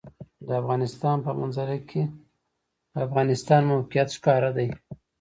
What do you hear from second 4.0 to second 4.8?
ښکاره ده.